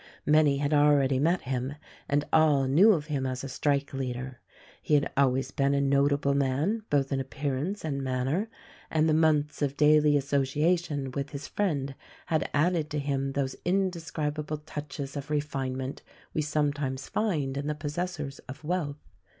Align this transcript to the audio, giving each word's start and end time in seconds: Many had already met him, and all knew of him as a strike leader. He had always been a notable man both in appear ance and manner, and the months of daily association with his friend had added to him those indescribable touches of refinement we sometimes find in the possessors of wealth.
Many 0.25 0.57
had 0.57 0.73
already 0.73 1.19
met 1.19 1.41
him, 1.41 1.75
and 2.09 2.25
all 2.33 2.63
knew 2.67 2.93
of 2.93 3.05
him 3.05 3.27
as 3.27 3.43
a 3.43 3.47
strike 3.47 3.93
leader. 3.93 4.39
He 4.81 4.95
had 4.95 5.11
always 5.15 5.51
been 5.51 5.75
a 5.75 5.79
notable 5.79 6.33
man 6.33 6.81
both 6.89 7.11
in 7.11 7.19
appear 7.19 7.55
ance 7.55 7.85
and 7.85 8.03
manner, 8.03 8.49
and 8.89 9.07
the 9.07 9.13
months 9.13 9.61
of 9.61 9.77
daily 9.77 10.17
association 10.17 11.11
with 11.11 11.29
his 11.29 11.47
friend 11.47 11.93
had 12.25 12.49
added 12.51 12.89
to 12.89 12.97
him 12.97 13.33
those 13.33 13.55
indescribable 13.63 14.57
touches 14.57 15.15
of 15.15 15.29
refinement 15.29 16.01
we 16.33 16.41
sometimes 16.41 17.07
find 17.07 17.55
in 17.55 17.67
the 17.67 17.75
possessors 17.75 18.39
of 18.49 18.63
wealth. 18.63 19.07